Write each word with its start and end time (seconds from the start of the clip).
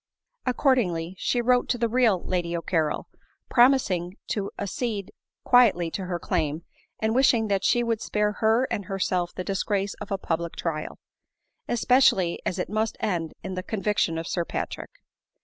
Accordingly, 0.47 1.13
she 1.19 1.43
wrote 1.43 1.69
to 1.69 1.77
the 1.77 1.87
real 1.87 2.23
Lady 2.23 2.57
O'Carrol, 2.57 3.07
promising 3.49 4.17
to 4.29 4.49
accede 4.57 5.11
quietly 5.43 5.91
to 5.91 6.05
her 6.05 6.17
claim, 6.17 6.63
and 6.99 7.13
wishing 7.13 7.49
that 7.49 7.63
she 7.63 7.83
would 7.83 8.01
spare 8.01 8.31
her 8.31 8.67
and 8.71 8.85
herself 8.85 9.31
the 9.35 9.43
dis 9.43 9.61
grace 9.61 9.93
of 10.01 10.09
a 10.11 10.17
public 10.17 10.55
trial; 10.55 10.97
especially 11.67 12.39
as 12.47 12.57
it 12.57 12.67
must 12.67 12.97
end 12.99 13.33
in 13.43 13.55
(he 13.55 13.61
conviction 13.61 14.17
of 14.17 14.27
Sir 14.27 14.43
Patrick. 14.43 14.89